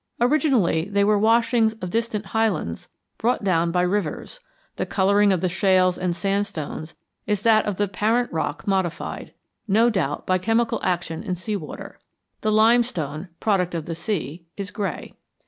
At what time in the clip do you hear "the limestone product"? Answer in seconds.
12.41-13.75